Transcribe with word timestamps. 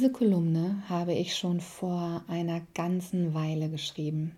Diese 0.00 0.12
Kolumne 0.12 0.82
habe 0.88 1.12
ich 1.12 1.36
schon 1.36 1.60
vor 1.60 2.24
einer 2.26 2.62
ganzen 2.72 3.34
Weile 3.34 3.68
geschrieben. 3.68 4.34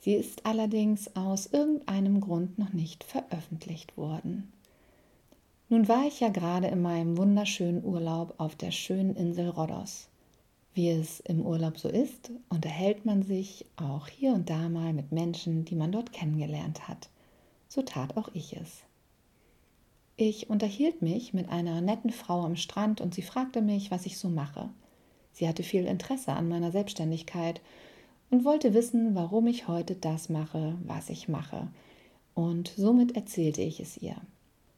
Sie 0.00 0.14
ist 0.14 0.44
allerdings 0.44 1.14
aus 1.14 1.46
irgendeinem 1.46 2.20
Grund 2.20 2.58
noch 2.58 2.72
nicht 2.72 3.04
veröffentlicht 3.04 3.96
worden. 3.96 4.52
Nun 5.68 5.86
war 5.86 6.08
ich 6.08 6.18
ja 6.18 6.28
gerade 6.28 6.66
in 6.66 6.82
meinem 6.82 7.16
wunderschönen 7.16 7.84
Urlaub 7.84 8.34
auf 8.38 8.56
der 8.56 8.72
schönen 8.72 9.14
Insel 9.14 9.50
Rhodos. 9.50 10.08
Wie 10.74 10.90
es 10.90 11.20
im 11.20 11.46
Urlaub 11.46 11.78
so 11.78 11.88
ist, 11.88 12.32
unterhält 12.48 13.06
man 13.06 13.22
sich 13.22 13.66
auch 13.76 14.08
hier 14.08 14.32
und 14.32 14.50
da 14.50 14.68
mal 14.68 14.92
mit 14.92 15.12
Menschen, 15.12 15.64
die 15.64 15.76
man 15.76 15.92
dort 15.92 16.12
kennengelernt 16.12 16.88
hat. 16.88 17.10
So 17.68 17.82
tat 17.82 18.16
auch 18.16 18.30
ich 18.34 18.56
es. 18.56 18.82
Ich 20.22 20.50
unterhielt 20.50 21.00
mich 21.00 21.32
mit 21.32 21.48
einer 21.48 21.80
netten 21.80 22.10
Frau 22.10 22.42
am 22.42 22.54
Strand 22.54 23.00
und 23.00 23.14
sie 23.14 23.22
fragte 23.22 23.62
mich, 23.62 23.90
was 23.90 24.04
ich 24.04 24.18
so 24.18 24.28
mache. 24.28 24.68
Sie 25.32 25.48
hatte 25.48 25.62
viel 25.62 25.86
Interesse 25.86 26.34
an 26.34 26.46
meiner 26.46 26.72
Selbstständigkeit 26.72 27.62
und 28.28 28.44
wollte 28.44 28.74
wissen, 28.74 29.14
warum 29.14 29.46
ich 29.46 29.66
heute 29.66 29.94
das 29.94 30.28
mache, 30.28 30.76
was 30.84 31.08
ich 31.08 31.28
mache. 31.28 31.68
Und 32.34 32.70
somit 32.76 33.16
erzählte 33.16 33.62
ich 33.62 33.80
es 33.80 33.96
ihr. 33.96 34.16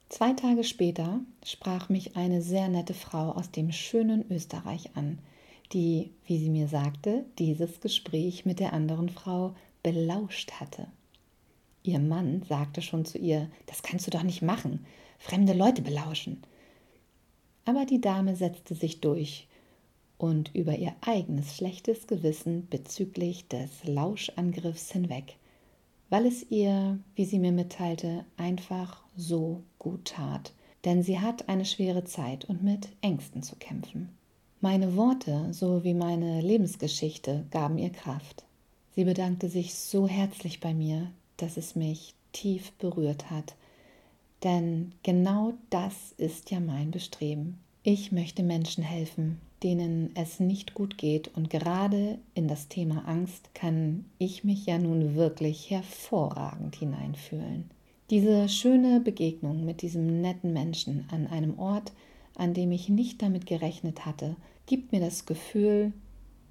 Zwei 0.08 0.32
Tage 0.32 0.62
später 0.62 1.18
sprach 1.44 1.88
mich 1.88 2.16
eine 2.16 2.40
sehr 2.40 2.68
nette 2.68 2.94
Frau 2.94 3.32
aus 3.32 3.50
dem 3.50 3.72
schönen 3.72 4.24
Österreich 4.30 4.90
an, 4.94 5.18
die, 5.72 6.12
wie 6.24 6.38
sie 6.38 6.50
mir 6.50 6.68
sagte, 6.68 7.24
dieses 7.40 7.80
Gespräch 7.80 8.44
mit 8.44 8.60
der 8.60 8.72
anderen 8.72 9.08
Frau 9.08 9.56
belauscht 9.82 10.52
hatte. 10.60 10.86
Ihr 11.82 11.98
Mann 11.98 12.42
sagte 12.48 12.82
schon 12.82 13.04
zu 13.04 13.18
ihr, 13.18 13.50
das 13.66 13.82
kannst 13.82 14.06
du 14.06 14.10
doch 14.10 14.22
nicht 14.22 14.42
machen, 14.42 14.84
fremde 15.18 15.52
Leute 15.52 15.82
belauschen. 15.82 16.42
Aber 17.64 17.86
die 17.86 18.00
Dame 18.00 18.36
setzte 18.36 18.74
sich 18.74 19.00
durch 19.00 19.48
und 20.18 20.54
über 20.54 20.76
ihr 20.76 20.94
eigenes 21.00 21.56
schlechtes 21.56 22.06
Gewissen 22.06 22.68
bezüglich 22.68 23.48
des 23.48 23.84
Lauschangriffs 23.84 24.92
hinweg 24.92 25.36
weil 26.12 26.26
es 26.26 26.50
ihr, 26.50 26.98
wie 27.14 27.24
sie 27.24 27.38
mir 27.38 27.52
mitteilte, 27.52 28.26
einfach 28.36 29.02
so 29.16 29.62
gut 29.78 30.04
tat, 30.04 30.52
denn 30.84 31.02
sie 31.02 31.18
hat 31.18 31.48
eine 31.48 31.64
schwere 31.64 32.04
Zeit 32.04 32.44
und 32.44 32.62
mit 32.62 32.90
Ängsten 33.00 33.42
zu 33.42 33.56
kämpfen. 33.56 34.10
Meine 34.60 34.94
Worte 34.94 35.54
sowie 35.54 35.94
meine 35.94 36.42
Lebensgeschichte 36.42 37.46
gaben 37.50 37.78
ihr 37.78 37.88
Kraft. 37.88 38.44
Sie 38.94 39.04
bedankte 39.04 39.48
sich 39.48 39.72
so 39.74 40.06
herzlich 40.06 40.60
bei 40.60 40.74
mir, 40.74 41.10
dass 41.42 41.56
es 41.56 41.76
mich 41.76 42.14
tief 42.32 42.72
berührt 42.72 43.30
hat, 43.30 43.54
denn 44.42 44.92
genau 45.02 45.54
das 45.70 46.14
ist 46.16 46.50
ja 46.50 46.60
mein 46.60 46.90
Bestreben. 46.90 47.58
Ich 47.84 48.12
möchte 48.12 48.42
Menschen 48.42 48.82
helfen, 48.82 49.40
denen 49.62 50.10
es 50.14 50.40
nicht 50.40 50.74
gut 50.74 50.98
geht. 50.98 51.28
Und 51.36 51.50
gerade 51.50 52.18
in 52.34 52.48
das 52.48 52.68
Thema 52.68 53.06
Angst 53.06 53.54
kann 53.54 54.04
ich 54.18 54.44
mich 54.44 54.66
ja 54.66 54.78
nun 54.78 55.14
wirklich 55.14 55.70
hervorragend 55.70 56.76
hineinfühlen. 56.76 57.70
Diese 58.10 58.48
schöne 58.48 59.00
Begegnung 59.00 59.64
mit 59.64 59.82
diesem 59.82 60.20
netten 60.20 60.52
Menschen 60.52 61.06
an 61.10 61.26
einem 61.26 61.58
Ort, 61.58 61.92
an 62.34 62.54
dem 62.54 62.72
ich 62.72 62.88
nicht 62.88 63.22
damit 63.22 63.46
gerechnet 63.46 64.04
hatte, 64.04 64.36
gibt 64.66 64.92
mir 64.92 65.00
das 65.00 65.26
Gefühl, 65.26 65.92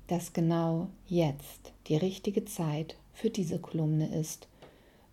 dass 0.08 0.34
genau 0.34 0.88
jetzt 1.08 1.74
die 1.88 1.96
richtige 1.96 2.46
Zeit 2.46 2.96
für 3.14 3.30
diese 3.30 3.60
Kolumne 3.60 4.08
ist. 4.18 4.48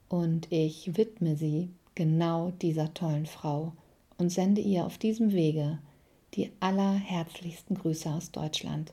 Und 0.08 0.50
ich 0.50 0.96
widme 0.96 1.36
sie 1.36 1.68
genau 1.94 2.52
dieser 2.62 2.94
tollen 2.94 3.26
Frau 3.26 3.72
und 4.16 4.30
sende 4.30 4.60
ihr 4.60 4.86
auf 4.86 4.98
diesem 4.98 5.32
Wege 5.32 5.78
die 6.34 6.50
allerherzlichsten 6.60 7.76
Grüße 7.76 8.10
aus 8.10 8.30
Deutschland, 8.30 8.92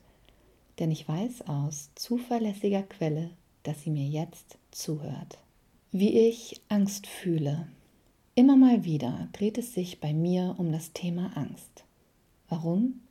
denn 0.80 0.92
ich 0.92 1.08
weiß 1.08 1.48
aus 1.48 1.90
zuverlässiger 1.96 2.84
Quelle, 2.84 3.30
dass 3.64 3.82
sie 3.84 3.90
mir 3.90 4.08
jetzt 4.08 4.58
zuhört. 4.72 5.38
Wie 5.92 6.18
ich 6.18 6.62
Angst 6.70 7.08
fühle. 7.08 7.68
Immer 8.36 8.58
mal 8.58 8.84
wieder 8.84 9.30
dreht 9.32 9.58
es 9.58 9.74
sich 9.74 10.00
bei 10.02 10.14
mir 10.14 10.56
um 10.58 10.72
das 10.72 10.92
Thema 10.92 11.32
Angst. 11.36 11.86
Warum? 12.50 13.02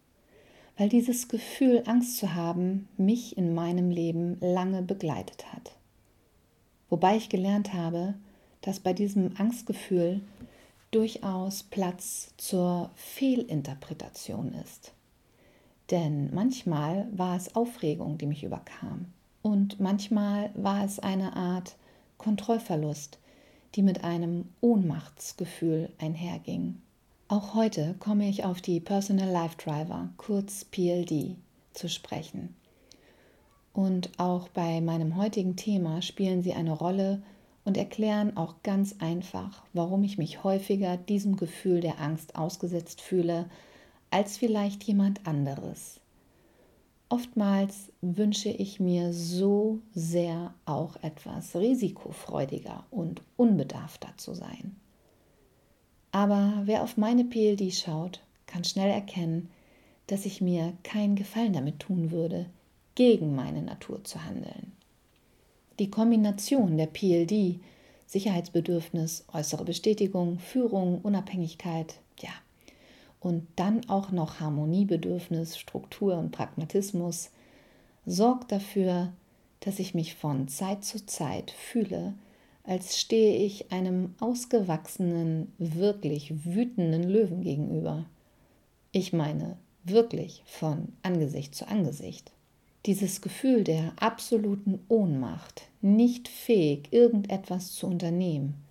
Weil 0.77 0.89
dieses 0.89 1.29
Gefühl, 1.29 1.83
Angst 1.87 2.19
zu 2.19 2.35
haben, 2.35 2.89
mich 2.97 3.39
in 3.39 3.55
meinem 3.55 3.91
Leben 3.91 4.37
lange 4.41 4.83
begleitet 4.83 5.53
hat. 5.53 5.77
Wobei 6.95 7.17
ich 7.17 7.29
gelernt 7.29 7.73
habe, 7.73 8.15
dass 8.61 8.79
bei 8.79 8.93
diesem 8.93 9.33
Angstgefühl 9.37 10.21
durchaus 10.93 11.65
Platz 11.65 12.33
zur 12.37 12.93
Fehlinterpretation 12.95 14.55
ist. 14.63 14.93
Denn 15.91 16.33
manchmal 16.33 17.09
war 17.11 17.37
es 17.37 17.57
Aufregung, 17.57 18.17
die 18.17 18.27
mich 18.27 18.45
überkam. 18.45 19.07
Und 19.43 19.81
manchmal 19.81 20.53
war 20.55 20.85
es 20.85 21.01
eine 21.01 21.35
Art 21.35 21.75
Kontrollverlust, 22.17 23.19
die 23.75 23.83
mit 23.83 24.05
einem 24.05 24.51
Ohnmachtsgefühl 24.61 25.89
einherging. 25.99 26.81
Auch 27.27 27.55
heute 27.55 27.97
komme 27.99 28.29
ich 28.29 28.45
auf 28.45 28.61
die 28.61 28.79
Personal 28.79 29.31
Life 29.31 29.57
Driver, 29.57 30.11
kurz 30.17 30.65
PLD, 30.65 31.35
zu 31.73 31.89
sprechen. 31.89 32.55
Und 33.75 34.13
auch 34.19 34.49
bei 34.49 34.81
meinem 34.81 35.17
heutigen 35.17 35.57
Thema 35.57 36.01
spielen 36.01 36.43
sie 36.43 36.55
eine 36.55 36.73
Rolle 36.73 37.23
und 37.65 37.77
erklären 37.77 38.37
auch 38.37 38.55
ganz 38.63 38.97
einfach, 39.01 39.65
warum 39.73 40.05
ich 40.05 40.17
mich 40.17 40.45
häufiger 40.45 40.97
diesem 40.97 41.37
Gefühl 41.37 41.81
der 41.81 42.01
Angst 42.01 42.37
ausgesetzt 42.37 43.01
fühle 43.01 43.51
als 44.11 44.37
vielleicht 44.37 44.85
jemand 44.85 45.27
anderes. 45.27 46.01
Oftmals 47.09 47.91
wünsche 48.01 48.49
ich 48.49 48.79
mir 48.79 49.13
so 49.13 49.81
sehr 49.93 50.55
auch 50.67 50.95
etwas 51.03 51.57
risikofreudiger 51.57 52.85
und 52.93 53.23
unbedarfter 53.37 54.09
zu 54.17 54.35
sein. 54.35 54.77
Aber 56.13 56.63
wer 56.65 56.85
auf 56.85 56.97
meine 56.97 57.25
PLD 57.25 57.75
schaut, 57.75 58.21
kann 58.47 58.63
schnell 58.63 58.91
erkennen, 58.91 59.51
dass 60.07 60.27
ich 60.27 60.41
mir 60.41 60.75
keinen 60.85 61.17
Gefallen 61.17 61.53
damit 61.53 61.81
tun 61.81 62.13
würde, 62.13 62.47
gegen 62.95 63.35
meine 63.35 63.63
Natur 63.63 64.05
zu 64.05 64.25
handeln. 64.25 64.73
Die 65.79 65.91
Kombination 65.91 66.77
der 66.77 66.87
PLD, 66.87 67.61
Sicherheitsbedürfnis, 68.07 69.25
äußere 69.33 69.65
Bestätigung, 69.65 70.39
Führung, 70.39 71.01
Unabhängigkeit, 71.03 71.99
ja, 72.21 72.31
und 73.21 73.47
dann 73.57 73.89
auch 73.89 74.13
noch 74.13 74.41
Harmoniebedürfnis, 74.41 75.59
Struktur 75.59 76.17
und 76.17 76.31
Pragmatismus, 76.31 77.31
sorgt 78.07 78.53
dafür, 78.53 79.13
dass 79.61 79.79
ich 79.79 79.95
mich 79.95 80.15
von 80.15 80.47
Zeit 80.47 80.85
zu 80.85 81.05
Zeit 81.07 81.51
fühle, 81.51 82.15
als 82.65 82.99
stehe 82.99 83.45
ich 83.45 83.73
einem 83.73 84.15
ausgewachsenen, 84.21 85.53
wirklich 85.59 86.45
wütenden 86.45 87.05
Löwen 87.05 87.43
gegenüber. 87.43 88.05
Ich 88.93 89.13
meine 89.13 89.57
wirklich 89.85 90.43
von 90.47 90.93
Angesicht 91.03 91.55
zu 91.55 91.67
Angesicht. 91.67 92.34
Dieses 92.87 93.23
Gefühl 93.23 93.65
der 93.65 93.93
absoluten 93.97 94.81
Ohnmacht, 94.89 95.69
nicht 95.81 96.29
fähig, 96.29 96.93
irgendetwas 96.93 97.73
zu 97.73 97.87
unternehmen, 97.87 98.63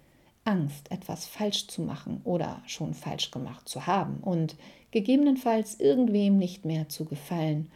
Angst, 0.45 0.91
etwas 0.91 1.25
falsch 1.25 1.67
zu 1.67 1.81
machen 1.81 2.21
oder 2.23 2.61
schon 2.67 2.93
falsch 2.93 3.31
gemacht 3.31 3.67
zu 3.67 3.87
haben 3.87 4.17
und 4.17 4.55
gegebenenfalls 4.91 5.79
irgendwem 5.79 6.37
nicht 6.37 6.63
mehr 6.63 6.89
zu 6.89 7.05
gefallen 7.05 7.71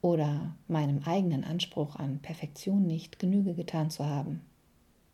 oder 0.00 0.56
meinem 0.66 1.02
eigenen 1.04 1.44
Anspruch 1.44 1.96
an 1.96 2.18
Perfektion 2.20 2.86
nicht 2.86 3.18
Genüge 3.18 3.54
getan 3.54 3.90
zu 3.90 4.04
haben. 4.04 4.40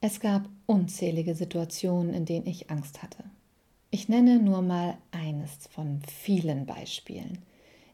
Es 0.00 0.20
gab 0.20 0.48
unzählige 0.66 1.34
Situationen, 1.34 2.14
in 2.14 2.24
denen 2.24 2.46
ich 2.46 2.70
Angst 2.70 3.02
hatte. 3.02 3.24
Ich 3.90 4.08
nenne 4.08 4.38
nur 4.38 4.62
mal 4.62 4.96
eines 5.10 5.66
von 5.70 6.00
vielen 6.08 6.64
Beispielen, 6.64 7.38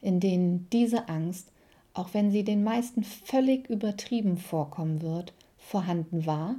in 0.01 0.21
denen 0.21 0.69
diese 0.71 1.09
Angst 1.09 1.51
auch 1.99 2.15
wenn 2.15 2.31
sie 2.31 2.45
den 2.45 2.63
meisten 2.63 3.03
völlig 3.03 3.69
übertrieben 3.69 4.37
vorkommen 4.37 5.03
wird, 5.03 5.33
vorhanden 5.59 6.27
war 6.27 6.55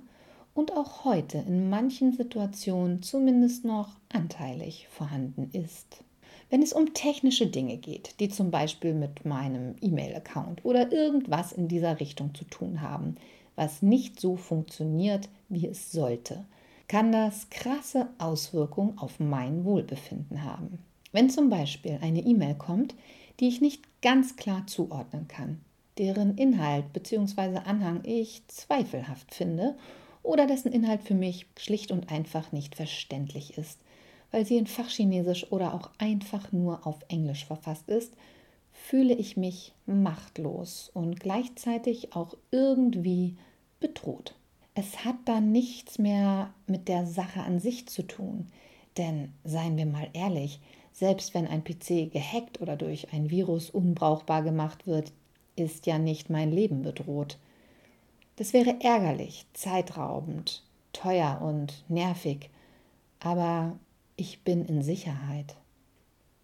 und 0.54 0.76
auch 0.76 1.06
heute 1.06 1.38
in 1.38 1.70
manchen 1.70 2.12
Situationen 2.12 3.02
zumindest 3.02 3.64
noch 3.64 3.90
anteilig 4.10 4.88
vorhanden 4.92 5.50
ist. 5.54 6.04
Wenn 6.50 6.62
es 6.62 6.74
um 6.74 6.94
technische 6.94 7.48
Dinge 7.48 7.78
geht, 7.78 8.20
die 8.20 8.28
zum 8.28 8.52
Beispiel 8.52 8.94
mit 8.94 9.24
meinem 9.24 9.76
E-Mail-Account 9.82 10.66
oder 10.66 10.92
irgendwas 10.92 11.54
in 11.54 11.68
dieser 11.68 12.00
Richtung 12.00 12.36
zu 12.36 12.44
tun 12.44 12.82
haben, 12.82 13.16
was 13.56 13.82
nicht 13.82 14.20
so 14.20 14.36
funktioniert, 14.36 15.30
wie 15.48 15.68
es 15.68 15.92
sollte, 15.92 16.44
kann 16.88 17.12
das 17.12 17.50
krasse 17.50 18.08
Auswirkungen 18.18 18.98
auf 18.98 19.20
mein 19.20 19.64
Wohlbefinden 19.64 20.44
haben. 20.44 20.80
Wenn 21.12 21.30
zum 21.30 21.50
Beispiel 21.50 22.00
eine 22.02 22.22
E-Mail 22.22 22.56
kommt, 22.56 22.96
die 23.40 23.48
ich 23.48 23.62
nicht 23.62 23.84
ganz 24.02 24.36
klar 24.36 24.68
zuordnen 24.68 25.28
kann, 25.28 25.62
deren 25.98 26.38
Inhalt 26.38 26.92
bzw. 26.94 27.60
Anhang 27.66 28.02
ich 28.04 28.42
zweifelhaft 28.48 29.34
finde 29.34 29.76
oder 30.24 30.48
dessen 30.48 30.72
Inhalt 30.72 31.04
für 31.04 31.14
mich 31.14 31.46
schlicht 31.58 31.92
und 31.92 32.12
einfach 32.12 32.52
nicht 32.52 32.76
verständlich 32.76 33.58
ist, 33.58 33.80
weil 34.32 34.46
sie 34.46 34.58
in 34.58 34.68
Fachchinesisch 34.68 35.52
oder 35.52 35.74
auch 35.74 35.90
einfach 35.98 36.52
nur 36.52 36.86
auf 36.86 37.00
Englisch 37.08 37.46
verfasst 37.46 37.88
ist, 37.90 38.14
fühle 38.74 39.14
ich 39.14 39.38
mich 39.38 39.74
machtlos 39.86 40.90
und 40.94 41.20
gleichzeitig 41.20 42.16
auch 42.16 42.36
irgendwie 42.52 43.36
bedroht. 43.80 44.36
Es 44.76 45.04
hat 45.04 45.18
dann 45.26 45.52
nichts 45.52 45.98
mehr 46.00 46.54
mit 46.68 46.88
der 46.88 47.06
Sache 47.06 47.42
an 47.42 47.60
sich 47.60 47.88
zu 47.88 48.04
tun, 48.04 48.48
denn 48.98 49.34
seien 49.44 49.78
wir 49.78 49.86
mal 49.86 50.10
ehrlich, 50.14 50.62
selbst 50.92 51.34
wenn 51.34 51.48
ein 51.48 51.64
PC 51.64 52.12
gehackt 52.12 52.62
oder 52.62 52.76
durch 52.76 53.14
ein 53.14 53.30
Virus 53.30 53.70
unbrauchbar 53.70 54.44
gemacht 54.44 54.88
wird, 54.88 55.12
ist 55.56 55.86
ja 55.86 55.98
nicht 55.98 56.30
mein 56.30 56.52
Leben 56.52 56.82
bedroht. 56.82 57.38
Das 58.36 58.54
wäre 58.54 58.76
ärgerlich, 58.82 59.46
zeitraubend, 59.54 60.64
teuer 60.94 61.42
und 61.42 61.84
nervig, 61.90 62.50
aber 63.20 63.78
ich 64.16 64.44
bin 64.44 64.66
in 64.66 64.82
Sicherheit. 64.82 65.56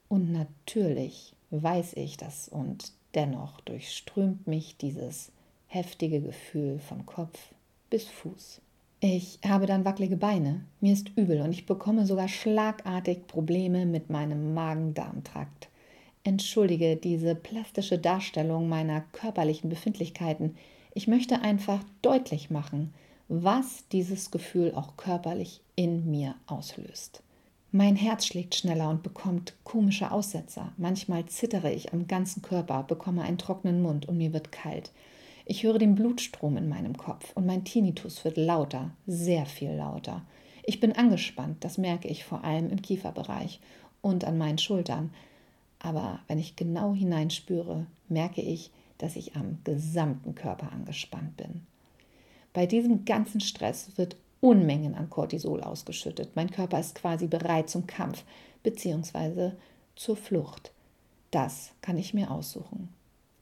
Und 0.09 0.31
natürlich 0.31 1.33
weiß 1.51 1.94
ich 1.94 2.18
das 2.18 2.50
und 2.50 2.92
dennoch 3.15 3.62
durchströmt 3.62 4.45
mich 4.47 4.77
dieses 4.77 5.31
heftige 5.68 6.21
Gefühl 6.21 6.80
von 6.80 7.06
Kopf 7.06 7.53
bis 7.89 8.07
Fuß. 8.07 8.62
Ich 9.07 9.38
habe 9.48 9.68
dann 9.68 9.86
wackelige 9.86 10.18
Beine, 10.18 10.62
mir 10.81 10.92
ist 10.92 11.12
übel 11.16 11.42
und 11.42 11.52
ich 11.52 11.68
bekomme 11.68 12.07
sogar 12.07 12.28
schlagartig 12.28 13.28
Probleme 13.28 13.86
mit 13.86 14.10
meinem 14.10 14.56
Magen-Darm-Trakt. 14.56 15.69
Entschuldige 16.24 16.96
diese 16.96 17.36
plastische 17.36 18.00
Darstellung 18.00 18.68
meiner 18.68 19.02
körperlichen 19.12 19.69
Befindlichkeiten. 19.69 20.56
Ich 20.96 21.07
möchte 21.07 21.44
einfach 21.44 21.84
deutlich 22.02 22.50
machen, 22.50 22.96
was 23.28 23.88
dieses 23.92 24.31
Gefühl 24.31 24.74
auch 24.74 24.98
körperlich 24.98 25.62
in 25.75 26.10
mir 26.10 26.34
auslöst. 26.48 27.22
Mein 27.72 27.96
Herz 27.96 28.25
schlägt 28.25 28.56
schneller 28.56 28.90
und 28.90 29.04
bekommt 29.04 29.54
komische 29.63 30.10
Aussetzer. 30.10 30.74
Manchmal 30.78 31.28
zittere 31.28 31.72
ich 31.72 31.94
am 31.94 32.07
ganzen 32.07 32.42
Körper, 32.42 32.81
bekomme 32.81 33.22
einen 33.22 33.38
trockenen 33.38 33.84
Mund 33.84 34.07
und 34.07 34.18
mir 34.18 34.34
wird 34.34 34.52
kalt. 34.52 34.92
Ich 35.47 35.62
höre 35.62 35.77
den 35.77 35.94
Blutstrom 35.94 36.57
in 36.57 36.68
meinem 36.68 36.97
Kopf 36.97 37.31
und 37.36 37.45
mein 37.45 37.63
Tinnitus 37.63 38.25
wird 38.25 38.36
lauter, 38.36 38.92
sehr 39.06 39.45
viel 39.45 39.71
lauter. 39.71 40.25
Ich 40.63 40.80
bin 40.80 40.94
angespannt, 40.94 41.63
das 41.63 41.77
merke 41.77 42.07
ich 42.07 42.24
vor 42.24 42.44
allem 42.44 42.71
im 42.71 42.81
Kieferbereich 42.81 43.59
und 44.01 44.25
an 44.25 44.39
meinen 44.39 44.57
Schultern. 44.57 45.13
Aber 45.77 46.19
wenn 46.27 46.39
ich 46.39 46.56
genau 46.56 46.95
hineinspüre, 46.95 47.86
merke 48.09 48.42
ich, 48.42 48.71
dass 48.97 49.15
ich 49.15 49.36
am 49.36 49.59
gesamten 49.63 50.33
Körper 50.33 50.71
angespannt 50.71 51.38
bin. 51.38 51.62
Bei 52.53 52.65
diesem 52.65 53.06
ganzen 53.06 53.39
Stress 53.39 53.92
wird 53.97 54.15
Unmengen 54.42 54.95
an 54.95 55.12
Cortisol 55.12 55.62
ausgeschüttet. 55.62 56.36
Mein 56.36 56.50
Körper 56.50 56.80
ist 56.80 56.95
quasi 56.95 57.27
bereit 57.27 57.69
zum 57.69 57.86
Kampf 57.86 58.24
bzw. 58.63 59.51
zur 59.95 60.15
Flucht. 60.15 60.71
Das 61.30 61.71
kann 61.81 61.97
ich 61.97 62.13
mir 62.15 62.31
aussuchen. 62.31 62.89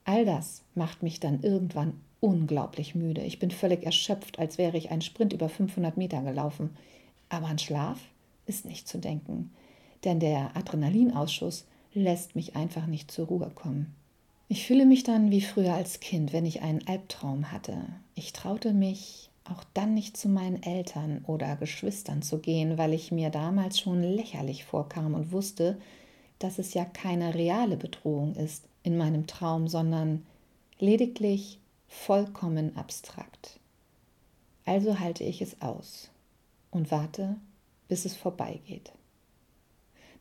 All 0.05 0.25
das 0.25 0.63
macht 0.75 1.03
mich 1.03 1.19
dann 1.19 1.41
irgendwann 1.41 1.93
unglaublich 2.19 2.95
müde. 2.95 3.21
Ich 3.21 3.39
bin 3.39 3.51
völlig 3.51 3.83
erschöpft, 3.85 4.39
als 4.39 4.57
wäre 4.57 4.77
ich 4.77 4.91
einen 4.91 5.01
Sprint 5.01 5.33
über 5.33 5.49
500 5.49 5.97
Meter 5.97 6.21
gelaufen. 6.21 6.71
Aber 7.29 7.47
an 7.47 7.59
Schlaf 7.59 7.99
ist 8.45 8.65
nicht 8.65 8.87
zu 8.87 8.97
denken, 8.97 9.51
denn 10.03 10.19
der 10.19 10.55
Adrenalinausschuss 10.55 11.65
lässt 11.93 12.35
mich 12.35 12.55
einfach 12.55 12.85
nicht 12.85 13.11
zur 13.11 13.27
Ruhe 13.27 13.51
kommen. 13.53 13.93
Ich 14.47 14.67
fühle 14.67 14.85
mich 14.85 15.03
dann 15.03 15.31
wie 15.31 15.41
früher 15.41 15.73
als 15.73 15.99
Kind, 15.99 16.33
wenn 16.33 16.45
ich 16.45 16.61
einen 16.61 16.87
Albtraum 16.87 17.51
hatte. 17.51 17.77
Ich 18.15 18.33
traute 18.33 18.73
mich 18.73 19.29
auch 19.45 19.63
dann 19.73 19.93
nicht 19.93 20.15
zu 20.15 20.29
meinen 20.29 20.61
Eltern 20.63 21.23
oder 21.27 21.55
Geschwistern 21.55 22.21
zu 22.21 22.39
gehen, 22.39 22.77
weil 22.77 22.93
ich 22.93 23.11
mir 23.11 23.29
damals 23.29 23.79
schon 23.79 24.01
lächerlich 24.01 24.63
vorkam 24.63 25.13
und 25.13 25.31
wusste, 25.31 25.77
dass 26.39 26.59
es 26.59 26.73
ja 26.73 26.85
keine 26.85 27.35
reale 27.35 27.77
Bedrohung 27.77 28.35
ist 28.35 28.63
in 28.83 28.97
meinem 28.97 29.27
Traum, 29.27 29.67
sondern 29.67 30.25
lediglich 30.79 31.59
vollkommen 31.87 32.75
abstrakt. 32.77 33.59
Also 34.65 34.99
halte 34.99 35.23
ich 35.23 35.41
es 35.41 35.61
aus 35.61 36.09
und 36.71 36.91
warte, 36.91 37.37
bis 37.87 38.05
es 38.05 38.15
vorbeigeht. 38.15 38.91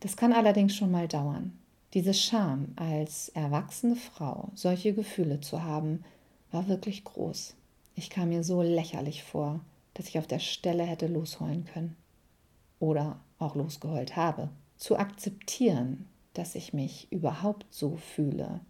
Das 0.01 0.17
kann 0.17 0.33
allerdings 0.33 0.75
schon 0.75 0.91
mal 0.91 1.07
dauern. 1.07 1.59
Diese 1.95 2.15
Scham, 2.15 2.69
als 2.77 3.29
erwachsene 3.31 3.97
Frau 3.97 4.51
solche 4.55 4.95
Gefühle 4.95 5.41
zu 5.41 5.63
haben, 5.63 6.05
war 6.51 6.67
wirklich 6.69 7.05
groß. 7.05 7.55
Ich 7.95 8.11
kam 8.11 8.31
mir 8.31 8.43
so 8.43 8.63
lächerlich 8.63 9.23
vor, 9.23 9.61
dass 9.95 10.09
ich 10.09 10.19
auf 10.19 10.27
der 10.27 10.39
Stelle 10.39 10.85
hätte 10.85 11.07
losheulen 11.07 11.67
können. 11.67 11.97
Oder 12.81 13.21
auch 13.39 13.55
losgeheult 13.55 14.17
habe. 14.17 14.49
Zu 14.77 14.97
akzeptieren, 14.97 16.09
dass 16.35 16.55
ich 16.55 16.73
mich 16.73 17.09
überhaupt 17.11 17.67
so 17.71 17.97
fühle, 17.97 18.61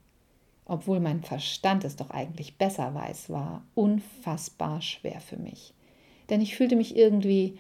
obwohl 0.64 1.00
mein 1.00 1.22
Verstand 1.22 1.84
es 1.84 1.96
doch 1.96 2.10
eigentlich 2.10 2.56
besser 2.56 2.94
weiß, 2.94 3.30
war 3.30 3.64
unfassbar 3.74 4.80
schwer 4.80 5.20
für 5.20 5.36
mich. 5.36 5.74
Denn 6.30 6.40
ich 6.40 6.56
fühlte 6.56 6.76
mich 6.76 6.96
irgendwie, 6.96 7.58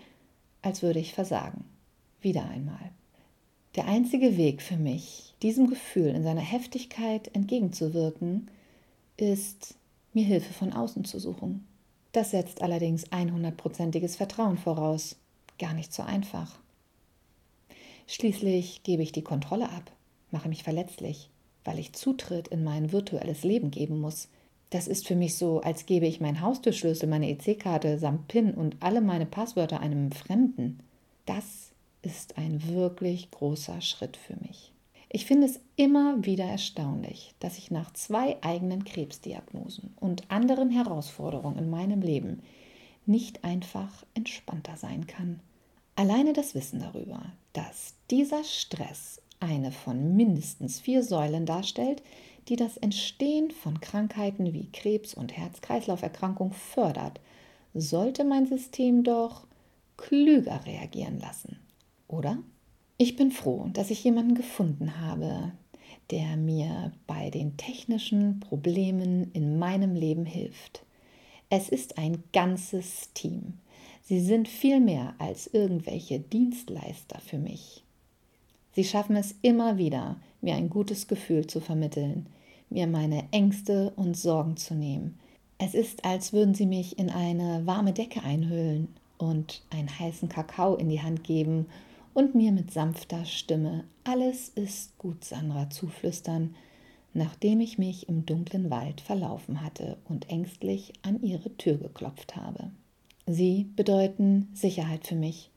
als 0.62 0.82
würde 0.82 1.00
ich 1.00 1.14
versagen. 1.14 1.64
Wieder 2.20 2.48
einmal. 2.48 2.90
Der 3.74 3.86
einzige 3.86 4.36
Weg 4.36 4.62
für 4.62 4.76
mich, 4.76 5.34
diesem 5.42 5.68
Gefühl 5.68 6.08
in 6.08 6.22
seiner 6.22 6.42
Heftigkeit 6.42 7.34
entgegenzuwirken, 7.34 8.48
ist 9.16 9.74
mir 10.12 10.24
Hilfe 10.24 10.52
von 10.52 10.72
außen 10.72 11.04
zu 11.04 11.18
suchen. 11.18 11.66
Das 12.12 12.30
setzt 12.30 12.60
allerdings 12.60 13.10
100%iges 13.10 14.16
Vertrauen 14.16 14.58
voraus. 14.58 15.16
Gar 15.58 15.74
nicht 15.74 15.92
so 15.92 16.02
einfach. 16.02 16.58
Schließlich 18.06 18.82
gebe 18.82 19.02
ich 19.02 19.12
die 19.12 19.22
Kontrolle 19.22 19.70
ab, 19.70 19.92
mache 20.30 20.48
mich 20.48 20.62
verletzlich, 20.62 21.30
weil 21.64 21.78
ich 21.78 21.92
Zutritt 21.92 22.48
in 22.48 22.64
mein 22.64 22.92
virtuelles 22.92 23.44
Leben 23.44 23.70
geben 23.70 24.00
muss. 24.00 24.28
Das 24.70 24.88
ist 24.88 25.06
für 25.06 25.16
mich 25.16 25.36
so, 25.36 25.60
als 25.60 25.86
gebe 25.86 26.06
ich 26.06 26.20
meinen 26.20 26.40
Haustürschlüssel, 26.40 27.08
meine 27.08 27.30
EC-Karte 27.30 27.98
samt 27.98 28.28
PIN 28.28 28.54
und 28.54 28.76
alle 28.80 29.00
meine 29.00 29.26
Passwörter 29.26 29.80
einem 29.80 30.12
Fremden. 30.12 30.80
Das 31.26 31.72
ist 32.02 32.38
ein 32.38 32.66
wirklich 32.68 33.30
großer 33.30 33.80
Schritt 33.80 34.16
für 34.16 34.36
mich. 34.36 34.72
Ich 35.14 35.26
finde 35.26 35.46
es 35.46 35.60
immer 35.76 36.24
wieder 36.24 36.46
erstaunlich, 36.46 37.34
dass 37.38 37.58
ich 37.58 37.70
nach 37.70 37.92
zwei 37.92 38.42
eigenen 38.42 38.84
Krebsdiagnosen 38.84 39.92
und 40.00 40.30
anderen 40.30 40.70
Herausforderungen 40.70 41.58
in 41.58 41.68
meinem 41.68 42.00
Leben 42.00 42.40
nicht 43.04 43.44
einfach 43.44 44.04
entspannter 44.14 44.78
sein 44.78 45.06
kann. 45.06 45.40
Alleine 45.94 46.32
das 46.32 46.54
Wissen 46.54 46.80
darüber, 46.80 47.22
dass 47.52 47.94
dieser 48.10 48.44
Stress 48.44 49.20
eine 49.40 49.72
von 49.72 50.16
mindestens 50.16 50.80
vier 50.80 51.02
Säulen 51.02 51.46
darstellt, 51.46 52.02
die 52.48 52.56
das 52.56 52.76
Entstehen 52.76 53.50
von 53.50 53.80
Krankheiten 53.80 54.52
wie 54.52 54.70
Krebs 54.72 55.14
und 55.14 55.36
Herz-Kreislauf-Erkrankung 55.36 56.52
fördert, 56.52 57.20
sollte 57.74 58.24
mein 58.24 58.46
System 58.46 59.04
doch 59.04 59.46
klüger 59.96 60.64
reagieren 60.66 61.20
lassen, 61.20 61.58
oder? 62.08 62.38
Ich 62.98 63.16
bin 63.16 63.30
froh, 63.30 63.68
dass 63.72 63.90
ich 63.90 64.04
jemanden 64.04 64.34
gefunden 64.34 65.00
habe, 65.00 65.52
der 66.10 66.36
mir 66.36 66.92
bei 67.06 67.30
den 67.30 67.56
technischen 67.56 68.40
Problemen 68.40 69.30
in 69.32 69.58
meinem 69.58 69.94
Leben 69.94 70.26
hilft. 70.26 70.84
Es 71.48 71.68
ist 71.68 71.98
ein 71.98 72.22
ganzes 72.32 73.12
Team. 73.14 73.54
Sie 74.04 74.20
sind 74.20 74.48
viel 74.48 74.80
mehr 74.80 75.14
als 75.18 75.46
irgendwelche 75.46 76.18
Dienstleister 76.18 77.20
für 77.20 77.38
mich. 77.38 77.84
Sie 78.74 78.84
schaffen 78.84 79.16
es 79.16 79.34
immer 79.42 79.78
wieder, 79.78 80.16
mir 80.40 80.54
ein 80.56 80.70
gutes 80.70 81.06
Gefühl 81.06 81.46
zu 81.46 81.60
vermitteln, 81.60 82.26
mir 82.68 82.86
meine 82.86 83.24
Ängste 83.30 83.92
und 83.96 84.16
Sorgen 84.16 84.56
zu 84.56 84.74
nehmen. 84.74 85.18
Es 85.58 85.74
ist, 85.74 86.04
als 86.04 86.32
würden 86.32 86.54
sie 86.54 86.66
mich 86.66 86.98
in 86.98 87.10
eine 87.10 87.64
warme 87.64 87.92
Decke 87.92 88.22
einhüllen 88.24 88.88
und 89.18 89.62
einen 89.70 89.98
heißen 90.00 90.28
Kakao 90.28 90.74
in 90.74 90.88
die 90.88 91.02
Hand 91.02 91.22
geben 91.22 91.66
und 92.12 92.34
mir 92.34 92.50
mit 92.50 92.72
sanfter 92.72 93.24
Stimme 93.24 93.84
Alles 94.02 94.48
ist 94.48 94.98
gut, 94.98 95.24
Sandra, 95.24 95.70
zuflüstern, 95.70 96.56
nachdem 97.14 97.60
ich 97.60 97.78
mich 97.78 98.08
im 98.08 98.26
dunklen 98.26 98.70
Wald 98.70 99.00
verlaufen 99.00 99.62
hatte 99.62 99.96
und 100.08 100.28
ängstlich 100.28 100.92
an 101.02 101.22
ihre 101.22 101.56
Tür 101.56 101.76
geklopft 101.76 102.34
habe. 102.34 102.72
Sie 103.26 103.70
bedeuten 103.76 104.48
Sicherheit 104.52 105.06
für 105.06 105.14
mich. 105.14 105.50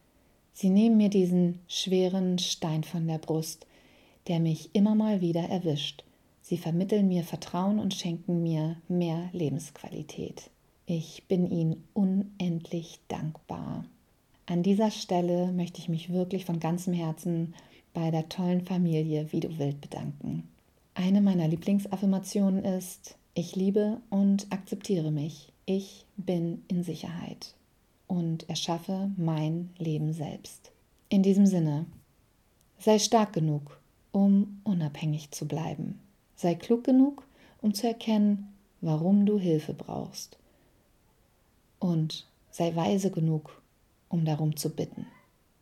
Sie 0.54 0.70
nehmen 0.70 0.98
mir 0.98 1.10
diesen 1.10 1.60
schweren 1.68 2.38
Stein 2.38 2.84
von 2.84 3.08
der 3.08 3.18
Brust, 3.18 3.66
der 4.28 4.40
mich 4.40 4.70
immer 4.74 4.96
mal 4.96 5.20
wieder 5.20 5.42
erwischt. 5.42 6.04
Sie 6.42 6.58
vermitteln 6.58 7.08
mir 7.08 7.24
Vertrauen 7.24 7.80
und 7.80 7.94
schenken 7.94 8.44
mir 8.44 8.78
mehr 8.88 9.30
Lebensqualität. 9.34 10.52
Ich 10.86 11.24
bin 11.28 11.50
ihnen 11.50 11.84
unendlich 11.94 13.00
dankbar. 13.08 13.86
An 14.46 14.62
dieser 14.62 14.92
Stelle 14.92 15.52
möchte 15.52 15.80
ich 15.80 15.90
mich 15.90 16.14
wirklich 16.14 16.46
von 16.46 16.60
ganzem 16.60 16.94
Herzen 16.94 17.56
bei 17.96 18.12
der 18.12 18.30
tollen 18.30 18.62
Familie 18.62 19.32
Wie 19.32 19.40
du 19.40 19.58
Wild 19.58 19.82
bedanken. 19.82 20.48
Eine 20.94 21.22
meiner 21.22 21.48
Lieblingsaffirmationen 21.48 22.64
ist, 22.64 23.18
ich 23.34 23.56
liebe 23.56 24.00
und 24.12 24.46
akzeptiere 24.52 25.12
mich. 25.12 25.52
Ich 25.68 26.06
bin 26.16 26.64
in 26.68 26.84
Sicherheit 26.84 27.56
und 28.06 28.48
erschaffe 28.48 29.10
mein 29.18 29.72
Leben 29.80 30.14
selbst. 30.14 30.72
In 31.10 31.24
diesem 31.24 31.48
Sinne, 31.48 31.88
sei 32.78 33.00
stark 33.00 33.34
genug, 33.34 33.80
um 34.12 34.62
unabhängig 34.64 35.32
zu 35.32 35.48
bleiben. 35.48 36.00
Sei 36.36 36.54
klug 36.54 36.84
genug, 36.84 37.24
um 37.64 37.74
zu 37.74 37.88
erkennen, 37.88 38.54
warum 38.82 39.26
du 39.26 39.40
Hilfe 39.40 39.74
brauchst. 39.74 40.38
Und 41.80 42.28
sei 42.52 42.76
weise 42.76 43.10
genug, 43.10 43.60
um 44.08 44.24
darum 44.24 44.56
zu 44.56 44.70
bitten. 44.70 45.08